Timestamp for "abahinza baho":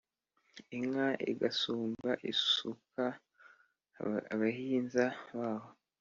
4.33-5.69